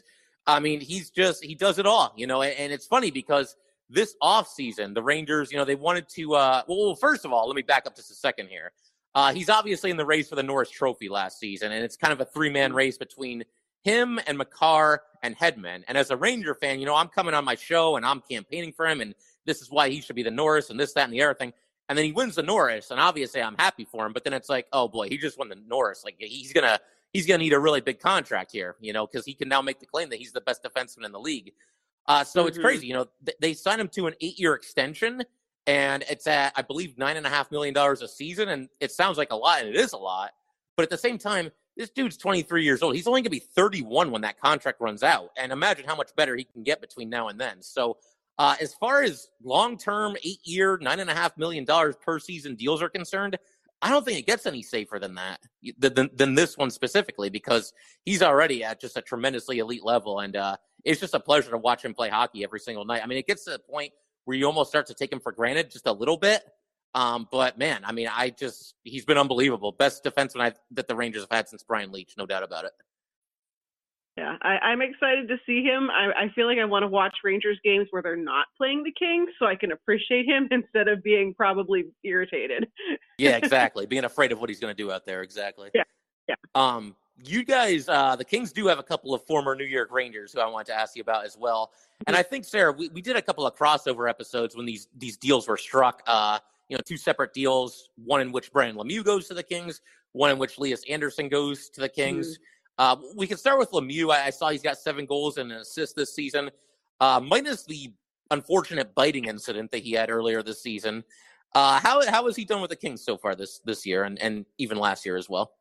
[0.48, 2.42] I mean, he's just he does it all, you know.
[2.42, 3.56] And, and it's funny because
[3.90, 6.36] this offseason, the Rangers, you know, they wanted to.
[6.36, 8.72] Uh, well, first of all, let me back up just a second here.
[9.16, 12.12] Uh, he's obviously in the race for the Norris Trophy last season, and it's kind
[12.12, 12.78] of a three man mm-hmm.
[12.78, 13.46] race between
[13.84, 15.84] him and Makar and Hedman.
[15.88, 18.74] And as a Ranger fan, you know, I'm coming on my show and I'm campaigning
[18.74, 21.14] for him, and this is why he should be the Norris and this, that, and
[21.14, 21.54] the other thing.
[21.88, 24.12] And then he wins the Norris, and obviously I'm happy for him.
[24.12, 26.04] But then it's like, oh boy, he just won the Norris.
[26.04, 26.80] Like he's gonna
[27.14, 29.80] he's gonna need a really big contract here, you know, because he can now make
[29.80, 31.54] the claim that he's the best defenseman in the league.
[32.08, 32.50] Uh, so mm-hmm.
[32.50, 33.08] it's crazy, you know.
[33.26, 35.24] Th- they signed him to an eight year extension,
[35.68, 38.92] and it's at I believe nine and a half million dollars a season, and it
[38.92, 40.32] sounds like a lot, and it is a lot.
[40.78, 42.96] But at the same time, this dude's 23 years old.
[42.96, 46.16] He's only going to be 31 when that contract runs out, and imagine how much
[46.16, 47.62] better he can get between now and then.
[47.62, 47.98] So,
[48.38, 52.20] uh, as far as long term, eight year, nine and a half million dollars per
[52.20, 53.38] season deals are concerned,
[53.82, 55.40] I don't think it gets any safer than that,
[55.78, 57.74] than, than this one specifically, because
[58.04, 61.58] he's already at just a tremendously elite level, and uh, it's just a pleasure to
[61.58, 63.02] watch him play hockey every single night.
[63.04, 63.94] I mean, it gets to the point
[64.26, 66.44] where you almost start to take him for granted just a little bit.
[66.94, 69.72] Um, but man, I mean, I just he's been unbelievable.
[69.72, 72.72] Best defenseman I, that the Rangers have had since Brian Leetch, no doubt about it.
[74.18, 75.90] Yeah, I, am excited to see him.
[75.90, 78.94] I, I feel like I want to watch Rangers games where they're not playing the
[78.98, 82.70] Kings, so I can appreciate him instead of being probably irritated.
[83.18, 83.86] yeah, exactly.
[83.86, 85.22] Being afraid of what he's going to do out there.
[85.22, 85.70] Exactly.
[85.76, 85.84] Yeah.
[86.30, 86.36] Yeah.
[86.56, 90.34] Um, you guys, uh, the Kings do have a couple of former New York Rangers
[90.34, 91.72] who I wanted to ask you about as well.
[92.08, 92.20] And mm-hmm.
[92.20, 95.48] I think Sarah, we, we did a couple of crossover episodes when these these deals
[95.48, 96.02] were struck.
[96.08, 99.82] Uh, you know, two separate deals, one in which Brendan Lemieux goes to the Kings,
[100.14, 102.38] one in which Lias Andersson goes to the Kings.
[102.38, 102.44] Mm-hmm.
[102.78, 104.12] Uh, we can start with Lemieux.
[104.12, 106.50] I, I, saw he's got seven goals and an assist this season,
[107.00, 107.94] uh, minus the
[108.32, 111.04] unfortunate biting incident that he had earlier this season.
[111.54, 114.22] Uh, how how has he done with the Kings so far this this year and,
[114.22, 115.52] and even last year as well?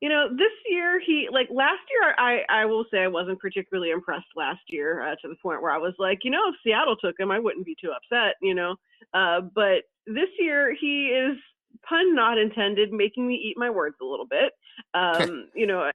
[0.00, 3.90] You know, this year he like last year I I will say I wasn't particularly
[3.90, 6.96] impressed last year uh, to the point where I was like, you know, if Seattle
[6.96, 8.76] took him, I wouldn't be too upset, you know.
[9.14, 11.36] Uh, but this year he is
[11.88, 14.52] pun not intended, making me eat my words a little bit.
[14.94, 15.90] Um, you know,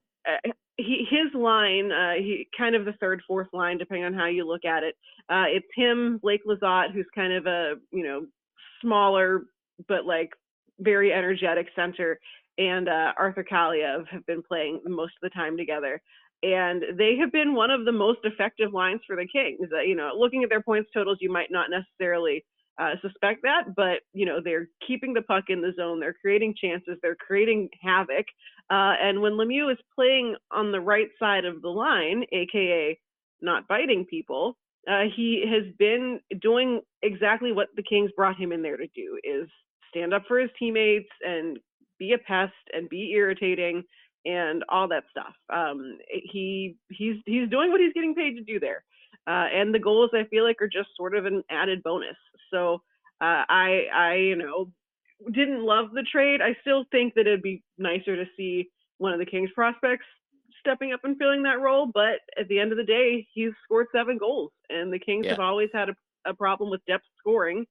[0.77, 4.47] he his line, uh, he kind of the third, fourth line, depending on how you
[4.47, 4.95] look at it.
[5.29, 8.25] Uh, it's him, Blake Lizotte, who's kind of a you know
[8.81, 9.43] smaller
[9.87, 10.31] but like
[10.79, 12.19] very energetic center,
[12.61, 15.99] and uh, Arthur Kaliyev have been playing most of the time together.
[16.43, 19.67] And they have been one of the most effective lines for the Kings.
[19.73, 22.43] Uh, you know, looking at their points totals, you might not necessarily
[22.79, 26.55] uh, suspect that, but you know they're keeping the puck in the zone, they're creating
[26.59, 28.25] chances, they're creating havoc.
[28.69, 32.97] Uh, and when Lemieux is playing on the right side of the line, aka
[33.41, 34.57] not biting people,
[34.89, 39.19] uh, he has been doing exactly what the Kings brought him in there to do:
[39.23, 39.47] is
[39.89, 41.59] stand up for his teammates and
[42.01, 43.83] be a pest and be irritating
[44.25, 45.33] and all that stuff.
[45.53, 48.83] Um, he he's he's doing what he's getting paid to do there,
[49.27, 52.17] uh, and the goals I feel like are just sort of an added bonus.
[52.51, 52.81] So
[53.21, 54.71] uh, I I you know
[55.31, 56.41] didn't love the trade.
[56.41, 60.05] I still think that it'd be nicer to see one of the Kings prospects
[60.59, 61.89] stepping up and filling that role.
[61.93, 65.33] But at the end of the day, he's scored seven goals, and the Kings yeah.
[65.33, 67.65] have always had a, a problem with depth scoring,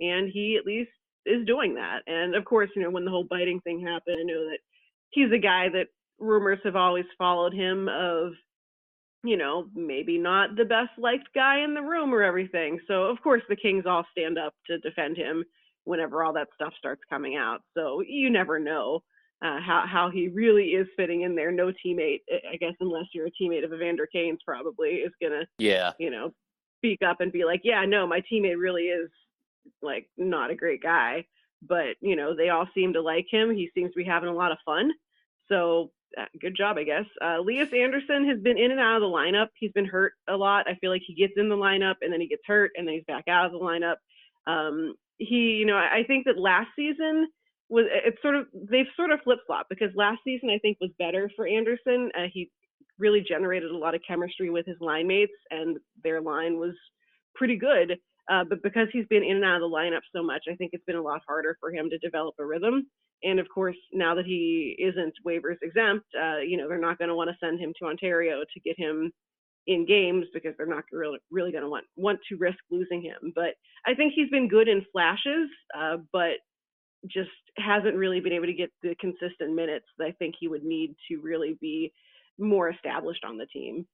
[0.00, 0.90] and he at least
[1.26, 2.00] is doing that.
[2.06, 4.58] And of course, you know, when the whole biting thing happened, I know that
[5.10, 8.32] he's a guy that rumors have always followed him of,
[9.24, 12.78] you know, maybe not the best liked guy in the room or everything.
[12.88, 15.44] So of course the Kings all stand up to defend him.
[15.84, 17.60] whenever all that stuff starts coming out.
[17.76, 19.02] So you never know
[19.42, 21.50] uh, how how he really is fitting in there.
[21.50, 25.92] No teammate, I guess, unless you're a teammate of Evander Kane's, probably is gonna, yeah,
[25.98, 26.30] you know,
[26.78, 29.10] speak up and be like, yeah, no, my teammate really is
[29.82, 31.24] like not a great guy.
[31.62, 33.54] But you know, they all seem to like him.
[33.54, 34.90] He seems to be having a lot of fun.
[35.48, 37.04] So uh, good job, I guess.
[37.22, 39.48] Uh, Lias Andersson has been in and out of the lineup.
[39.54, 40.68] He's been hurt a lot.
[40.68, 42.94] I feel like he gets in the lineup and then he gets hurt and then
[42.94, 43.96] he's back out of the lineup.
[44.46, 47.28] Um, he, you know, I think that last season
[47.68, 50.90] was it's sort of they've sort of flip flop because last season I think was
[50.98, 52.10] better for Andersson.
[52.16, 52.50] Uh, he
[52.98, 56.74] really generated a lot of chemistry with his line mates and their line was
[57.34, 57.96] pretty good.
[58.30, 60.70] Uh, but because he's been in and out of the lineup so much, I think
[60.72, 62.86] it's been a lot harder for him to develop a rhythm.
[63.22, 67.08] And of course, now that he isn't waivers exempt, uh, you know, they're not going
[67.08, 69.12] to want to send him to Ontario to get him
[69.66, 73.32] in games because they're not really really going to want want to risk losing him.
[73.34, 73.54] But
[73.86, 76.38] I think he's been good in flashes, uh, but
[77.06, 80.64] just hasn't really been able to get the consistent minutes that I think he would
[80.64, 81.92] need to really be
[82.38, 83.86] more established on the team.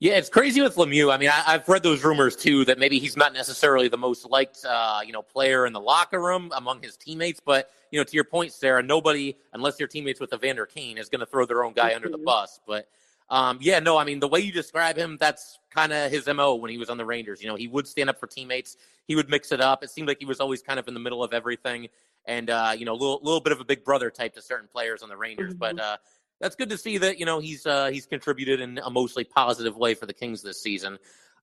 [0.00, 1.12] Yeah, it's crazy with Lemieux.
[1.12, 4.24] I mean, I, have read those rumors too that maybe he's not necessarily the most
[4.24, 7.38] liked, uh, you know, player in the locker room among his teammates.
[7.44, 11.10] But you know, to your point, Sarah, nobody, unless they're teammates with Evander Kane, is
[11.10, 11.96] going to throw their own guy mm-hmm.
[11.96, 12.24] under the mm-hmm.
[12.24, 12.60] bus.
[12.66, 12.88] But
[13.28, 16.54] um, yeah, no, I mean, the way you describe him, that's kind of his mo
[16.54, 17.42] when he was on the Rangers.
[17.42, 18.78] You know, he would stand up for teammates.
[19.06, 19.84] He would mix it up.
[19.84, 21.88] It seemed like he was always kind of in the middle of everything,
[22.24, 24.68] and uh, you know, a little, little bit of a big brother type to certain
[24.72, 25.52] players on the Rangers.
[25.52, 25.58] Mm-hmm.
[25.58, 25.96] But uh,
[26.40, 29.76] that's good to see that you know he's uh, he's contributed in a mostly positive
[29.76, 30.98] way for the Kings this season.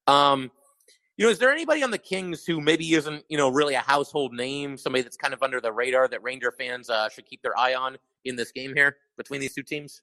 [0.07, 0.51] Um,
[1.17, 3.81] you know, is there anybody on the Kings who maybe isn't you know really a
[3.81, 7.41] household name, somebody that's kind of under the radar that Ranger fans uh, should keep
[7.41, 10.01] their eye on in this game here between these two teams?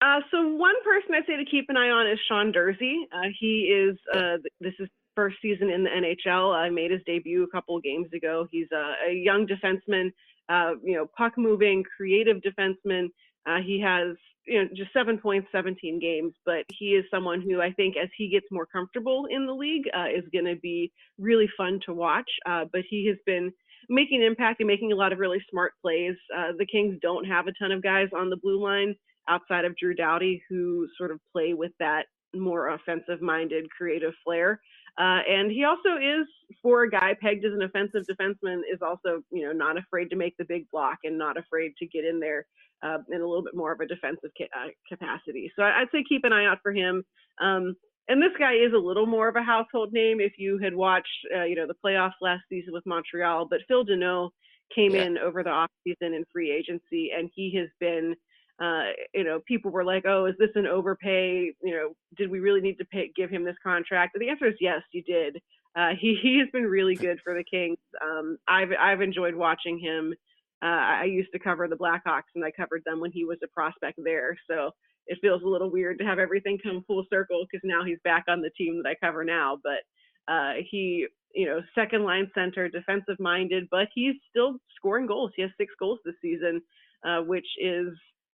[0.00, 3.04] Uh, so one person I'd say to keep an eye on is Sean Durzi.
[3.12, 6.54] Uh, he is uh, this is first season in the NHL.
[6.54, 8.46] I made his debut a couple games ago.
[8.50, 10.12] He's a, a young defenseman,
[10.48, 13.08] uh, you know, puck moving, creative defenseman.
[13.46, 17.60] Uh, he has you know just seven points, 17 games, but he is someone who
[17.60, 20.92] I think as he gets more comfortable in the league uh, is going to be
[21.18, 22.28] really fun to watch.
[22.46, 23.52] Uh, but he has been
[23.88, 26.16] making an impact and making a lot of really smart plays.
[26.36, 28.94] Uh, the Kings don't have a ton of guys on the blue line
[29.28, 34.60] outside of Drew Doughty who sort of play with that more offensive minded creative flair.
[34.98, 36.26] Uh, and he also is,
[36.64, 40.16] for a guy pegged as an offensive defenseman, is also, you know, not afraid to
[40.16, 42.46] make the big block and not afraid to get in there
[42.82, 45.52] uh, in a little bit more of a defensive ca- uh, capacity.
[45.54, 47.04] So I'd say keep an eye out for him.
[47.40, 47.76] Um,
[48.08, 51.06] and this guy is a little more of a household name if you had watched,
[51.36, 53.46] uh, you know, the playoffs last season with Montreal.
[53.48, 54.30] But Phil Danault
[54.74, 55.04] came yeah.
[55.04, 58.16] in over the offseason in free agency, and he has been–
[58.60, 61.52] uh, you know, people were like, "Oh, is this an overpay?
[61.62, 64.54] You know, did we really need to pay, give him this contract?" the answer is
[64.60, 65.40] yes, you did.
[65.76, 67.78] Uh, he he has been really good for the Kings.
[68.02, 70.14] Um, I've I've enjoyed watching him.
[70.62, 73.48] Uh, I used to cover the Blackhawks, and I covered them when he was a
[73.48, 74.36] prospect there.
[74.48, 74.70] So
[75.06, 78.24] it feels a little weird to have everything come full circle because now he's back
[78.28, 79.58] on the team that I cover now.
[79.62, 85.32] But uh, he, you know, second line center, defensive minded, but he's still scoring goals.
[85.36, 86.62] He has six goals this season,
[87.06, 87.88] uh, which is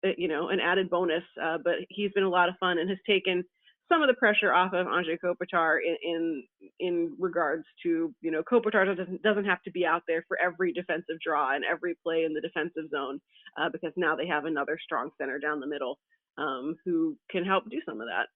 [0.05, 1.24] uh, you know, an added bonus.
[1.42, 3.44] Uh, but he's been a lot of fun and has taken
[3.90, 6.44] some of the pressure off of Anze Kopitar in, in
[6.79, 10.72] in regards to you know Kopitar doesn't doesn't have to be out there for every
[10.72, 13.20] defensive draw and every play in the defensive zone
[13.61, 15.98] uh, because now they have another strong center down the middle
[16.38, 18.26] um, who can help do some of that.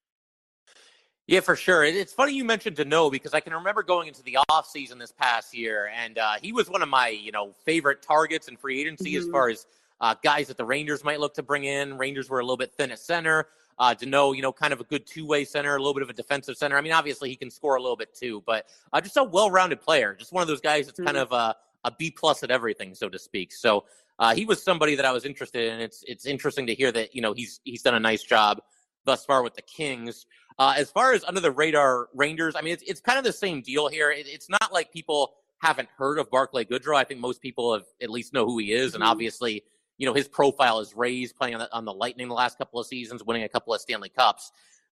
[1.27, 1.85] Yeah, for sure.
[1.85, 5.12] It's funny you mentioned Danault because I can remember going into the off season this
[5.12, 8.81] past year, and uh, he was one of my you know favorite targets in free
[8.81, 9.25] agency mm-hmm.
[9.25, 9.67] as far as
[10.01, 11.97] uh, guys that the Rangers might look to bring in.
[11.97, 13.47] Rangers were a little bit thin at center.
[13.79, 16.11] Uh, Danault, you know, kind of a good two way center, a little bit of
[16.11, 16.77] a defensive center.
[16.77, 19.51] I mean, obviously he can score a little bit too, but uh, just a well
[19.51, 20.15] rounded player.
[20.15, 21.07] Just one of those guys that's mm-hmm.
[21.07, 23.53] kind of a, a B plus at everything, so to speak.
[23.53, 23.85] So
[24.19, 25.81] uh, he was somebody that I was interested in.
[25.81, 28.61] It's it's interesting to hear that you know he's he's done a nice job
[29.05, 30.27] thus far with the Kings.
[30.59, 33.33] Uh, as far as under the radar Rangers, I mean, it's it's kind of the
[33.33, 34.11] same deal here.
[34.11, 36.97] It, it's not like people haven't heard of Barclay Goodrow.
[36.97, 39.03] I think most people have at least know who he is, mm-hmm.
[39.03, 39.65] and obviously
[39.99, 42.81] you know, his profile is raised playing on the, on the Lightning the last couple
[42.81, 44.53] of seasons, winning a couple of Stanley Cups.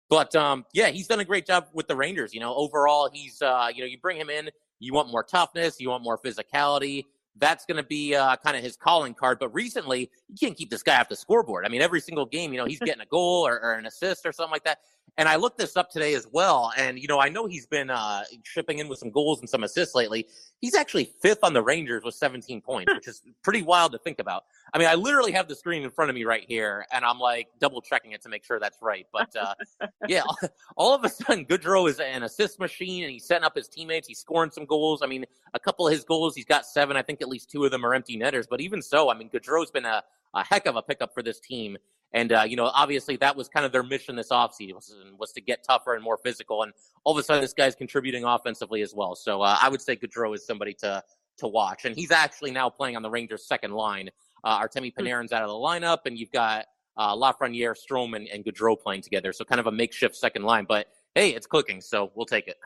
[0.10, 2.34] But um, yeah, he's done a great job with the Rangers.
[2.34, 5.80] You know, overall, he's uh, you know, you bring him in, you want more toughness,
[5.80, 7.06] you want more physicality.
[7.38, 9.39] That's going to be uh, kind of his calling card.
[9.39, 11.65] But recently, you can't keep this guy off the scoreboard.
[11.65, 14.26] I mean, every single game, you know, he's getting a goal or, or an assist
[14.26, 14.80] or something like that.
[15.18, 16.72] And I looked this up today as well.
[16.78, 19.64] And, you know, I know he's been uh, shipping in with some goals and some
[19.64, 20.28] assists lately.
[20.62, 24.20] He's actually fifth on the Rangers with 17 points, which is pretty wild to think
[24.20, 24.45] about.
[24.74, 27.20] I mean, I literally have the screen in front of me right here, and I'm
[27.20, 29.05] like double checking it to make sure that's right.
[29.12, 29.53] But uh,
[30.08, 30.24] yeah,
[30.78, 34.08] all of a sudden, Goodrow is an assist machine, and he's setting up his teammates.
[34.08, 35.01] He's scoring some goals.
[35.01, 36.95] I mean, a couple of his goals, he's got seven.
[36.97, 38.47] I think at least two of them are empty netters.
[38.49, 41.39] But even so, I mean, Goodrow's been a, a heck of a pickup for this
[41.39, 41.78] team.
[42.14, 45.41] And, uh, you know, obviously that was kind of their mission this offseason was, to
[45.41, 46.64] get tougher and more physical.
[46.64, 46.74] And
[47.04, 49.16] all of a sudden, this guy's contributing offensively as well.
[49.16, 51.02] So uh, I would say Goodrow is somebody to
[51.38, 51.86] to watch.
[51.86, 54.10] And he's actually now playing on the Rangers' second line.
[54.43, 55.02] Uh, Artemi hmm.
[55.02, 56.66] Panarin's out of the lineup, and you've got
[56.97, 59.34] uh, Lafreniere, Strome, and, and Goodrow playing together.
[59.34, 60.66] So kind of a makeshift second line.
[60.68, 62.58] But hey, it's cooking, so we'll take it.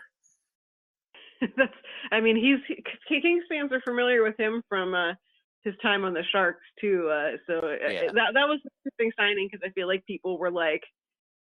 [1.58, 1.74] That's.
[2.12, 2.78] I mean, he's
[3.08, 5.14] Kings fans are familiar with him from uh,
[5.64, 7.10] his time on the Sharks too.
[7.12, 8.02] Uh, so uh, yeah.
[8.14, 10.84] that that was an interesting signing because I feel like people were like,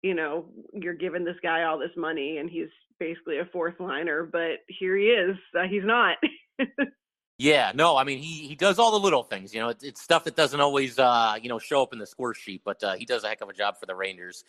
[0.03, 2.69] you know, you're giving this guy all this money and he's
[2.99, 5.37] basically a fourth liner, but here he is.
[5.59, 6.17] Uh, he's not.
[7.39, 9.53] yeah, no, I mean he he does all the little things.
[9.53, 12.07] You know, it's, it's stuff that doesn't always uh, you know show up in the
[12.07, 14.45] score sheet, but uh, he does a heck of a job for the Rangers.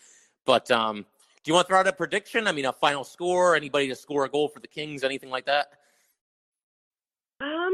[0.46, 1.06] But um,
[1.46, 2.48] do you want to throw out a prediction?
[2.48, 3.56] I mean, a final score?
[3.56, 5.04] Anybody to score a goal for the Kings?
[5.04, 5.68] Anything like that?
[7.39, 7.74] Um,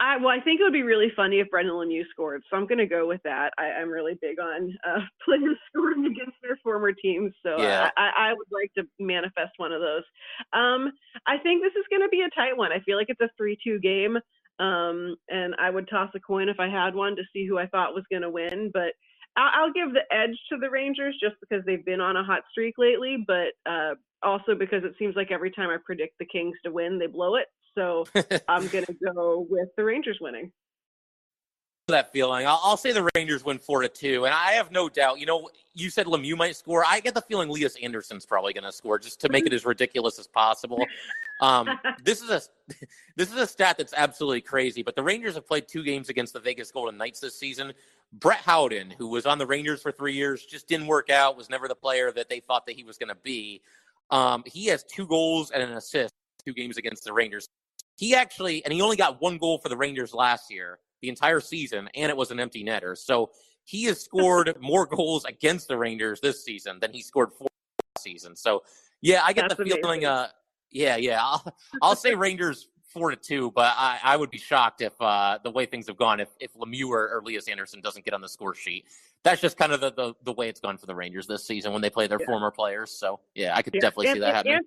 [0.00, 2.66] I, well, I think it would be really funny if Brendan Lemieux scored, so I'm
[2.66, 3.52] going to go with that.
[3.58, 7.90] I, am really big on uh, players scoring against their former teams, so yeah.
[7.98, 10.04] I, I, would like to manifest one of those.
[10.54, 10.90] Um,
[11.26, 12.72] I think this is going to be a tight one.
[12.72, 14.16] I feel like it's a 3-2 game,
[14.58, 17.66] um, and I would toss a coin if I had one to see who I
[17.66, 18.94] thought was going to win, but
[19.36, 22.42] I'll, I'll, give the edge to the Rangers just because they've been on a hot
[22.50, 26.56] streak lately, but uh, also because it seems like every time I predict the Kings
[26.64, 27.46] to win, they blow it.
[27.74, 28.04] So
[28.48, 30.52] I'm going to go with the Rangers winning.
[31.88, 32.46] That feeling.
[32.46, 35.18] I'll, I'll, say the Rangers win four to two, and I have no doubt.
[35.18, 36.84] You know, you said Lemieux might score.
[36.86, 39.64] I get the feeling Lias Andersson's probably going to score, just to make it as
[39.64, 40.86] ridiculous as possible.
[41.40, 41.68] Um,
[42.04, 42.40] this is a
[43.16, 44.84] this is a stat that's absolutely crazy.
[44.84, 47.72] But the Rangers have played two games against the Vegas Golden Knights this season.
[48.12, 51.36] Brett Howden, who was on the Rangers for three years, just didn't work out.
[51.36, 53.62] Was never the player that they thought that he was going to be.
[54.10, 56.12] Um, he has two goals and an assist
[56.44, 57.48] two games against the Rangers.
[57.96, 61.40] He actually, and he only got one goal for the Rangers last year, the entire
[61.40, 62.96] season, and it was an empty netter.
[62.96, 63.30] So
[63.64, 68.02] he has scored more goals against the Rangers this season than he scored for last
[68.02, 68.36] season.
[68.36, 68.62] So
[69.00, 70.04] yeah, I get That's the feeling.
[70.04, 70.28] Uh,
[70.70, 74.82] yeah, yeah, I'll, I'll say Rangers four to two, but I, I would be shocked
[74.82, 78.14] if uh, the way things have gone if if Lemieux or, Lias Andersson doesn't get
[78.14, 78.86] on the score sheet.
[79.24, 81.72] That's just kind of the, the, the way it's gone for the Rangers this season
[81.72, 82.26] when they play their yeah.
[82.26, 82.90] former players.
[82.90, 83.80] So yeah, I could yeah.
[83.80, 84.60] definitely and, see that and, happening.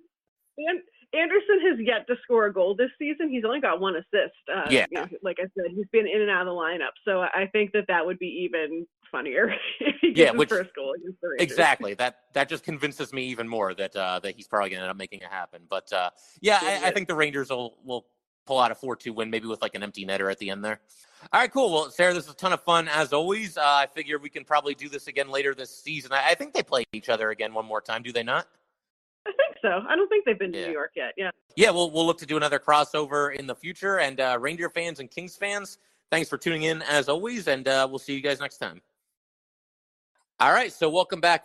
[0.58, 0.80] And,
[1.12, 3.30] Andersson has yet to score a goal this season.
[3.30, 4.34] He's only got one assist.
[4.52, 4.86] Uh, yeah.
[4.90, 6.92] You know, like I said, he's been in and out of the lineup.
[7.04, 10.74] So I think that that would be even funnier if he gets yeah, which, first
[10.74, 11.42] goal against the Rangers.
[11.44, 11.94] Exactly.
[11.94, 14.90] That that just convinces me even more that uh, that he's probably going to end
[14.90, 15.62] up making it happen.
[15.68, 16.10] But uh,
[16.40, 18.06] yeah, I, I, think the Rangers will will
[18.46, 20.80] pull out a four-two win, maybe with like an empty netter at the end there.
[21.32, 21.72] All right, cool.
[21.72, 23.56] Well, Sarah, this is a ton of fun as always.
[23.56, 26.12] Uh, I figure we can probably do this again later this season.
[26.12, 28.02] I, I think they play each other again one more time.
[28.02, 28.46] Do they not?
[29.26, 29.82] I think so.
[29.88, 30.66] I don't think they've been to yeah.
[30.66, 31.14] New York yet.
[31.16, 31.30] Yeah.
[31.56, 33.98] Yeah, we'll we'll look to do another crossover in the future.
[33.98, 35.78] And uh, Reindeer fans and Kings fans,
[36.12, 38.80] thanks for tuning in as always, and uh, we'll see you guys next time.
[40.38, 41.44] All right, so welcome back,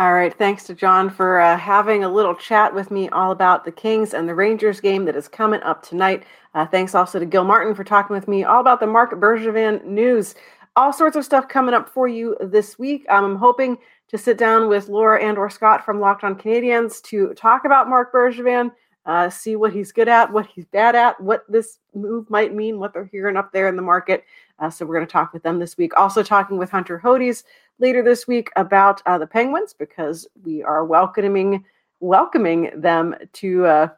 [0.00, 0.32] All right.
[0.32, 4.14] Thanks to John for uh, having a little chat with me all about the Kings
[4.14, 6.22] and the Rangers game that is coming up tonight.
[6.54, 9.84] Uh, thanks also to Gil Martin for talking with me all about the Marc Bergevin
[9.84, 10.36] news.
[10.76, 13.06] All sorts of stuff coming up for you this week.
[13.10, 13.76] I'm hoping
[14.06, 17.88] to sit down with Laura and or Scott from Locked On Canadiens to talk about
[17.88, 18.70] Marc Bergevin,
[19.04, 22.78] uh, see what he's good at, what he's bad at, what this move might mean,
[22.78, 24.24] what they're hearing up there in the market.
[24.60, 25.92] Uh, so we're going to talk with them this week.
[25.96, 27.42] Also talking with Hunter Hodes
[27.78, 31.64] later this week about uh, the Penguins because we are welcoming
[32.00, 33.88] welcoming them to uh,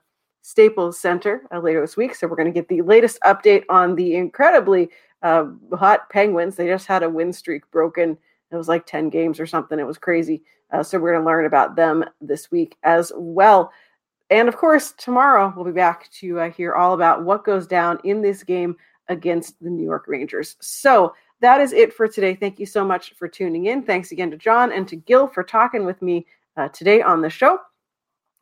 [0.42, 2.14] Staples Center uh, later this week.
[2.14, 4.88] So we're going to get the latest update on the incredibly
[5.22, 6.56] uh, hot Penguins.
[6.56, 8.16] They just had a win streak broken.
[8.50, 9.78] It was like 10 games or something.
[9.78, 10.42] It was crazy.
[10.72, 13.70] Uh, so we're going to learn about them this week as well.
[14.30, 17.98] And of course, tomorrow we'll be back to uh, hear all about what goes down
[18.04, 18.76] in this game
[19.08, 20.56] against the New York Rangers.
[20.60, 22.34] So that is it for today.
[22.34, 23.82] Thank you so much for tuning in.
[23.82, 26.26] Thanks again to John and to Gil for talking with me
[26.56, 27.58] uh, today on the show.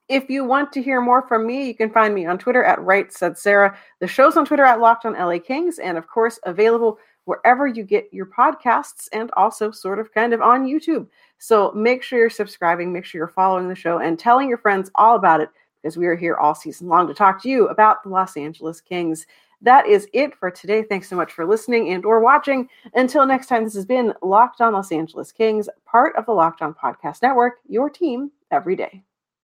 [0.09, 2.83] If you want to hear more from me, you can find me on Twitter at
[2.83, 3.77] Right Said Sarah.
[4.01, 7.83] The show's on Twitter at Locked on LA Kings, and of course, available wherever you
[7.83, 11.07] get your podcasts and also sort of kind of on YouTube.
[11.37, 14.91] So make sure you're subscribing, make sure you're following the show, and telling your friends
[14.95, 15.51] all about it
[15.83, 18.81] because we are here all season long to talk to you about the Los Angeles
[18.81, 19.27] Kings.
[19.61, 20.83] That is it for today.
[20.83, 22.69] Thanks so much for listening and or watching.
[22.95, 26.63] Until next time, this has been Locked On Los Angeles Kings, part of the Locked
[26.63, 29.03] On Podcast Network, your team every day.